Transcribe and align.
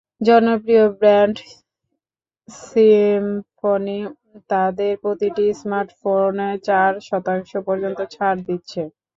জনপ্রিয় 0.21 0.85
brand 0.99 1.37
Symphony 2.49 3.99
তাদের 4.49 4.93
প্রতিটি 5.03 5.45
স্মার্টফোনে 5.61 6.49
চার 6.67 6.91
শতাংশ 7.07 7.51
পর্যন্ত 7.67 7.99
ছাড় 8.13 8.39
দিচ্ছে। 8.47 8.81